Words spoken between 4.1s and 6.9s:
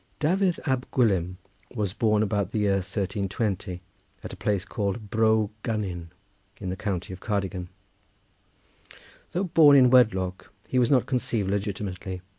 at a place called Bro Gynnin in the